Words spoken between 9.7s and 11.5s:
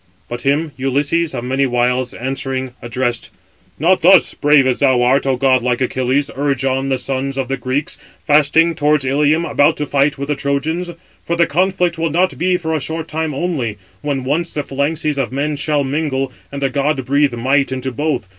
to fight with the Trojans; for the